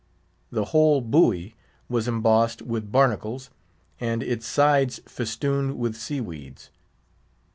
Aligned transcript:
The 0.51 0.65
whole 0.73 0.99
buoy 0.99 1.53
was 1.87 2.07
embossed 2.07 2.63
with 2.63 2.91
barnacles, 2.91 3.51
and 3.99 4.23
its 4.23 4.47
sides 4.47 4.99
festooned 5.05 5.77
with 5.77 5.95
sea 5.95 6.19
weeds. 6.19 6.71